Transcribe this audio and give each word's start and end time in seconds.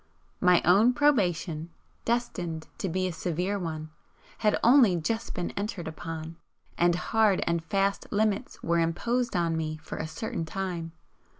My 0.39 0.63
own 0.65 0.93
probation 0.93 1.69
destined 2.05 2.67
to 2.79 2.89
be 2.89 3.05
a 3.07 3.13
severe 3.13 3.59
one 3.59 3.91
had 4.39 4.59
only 4.63 4.95
just 4.95 5.35
been 5.35 5.51
entered 5.51 5.87
upon; 5.87 6.37
and 6.75 6.95
hard 6.95 7.43
and 7.45 7.63
fast 7.63 8.07
limits 8.09 8.63
were 8.63 8.79
imposed 8.79 9.35
on 9.35 9.55
me 9.55 9.77
for 9.77 9.97
a 9.99 10.07
certain 10.07 10.43
time. 10.43 10.91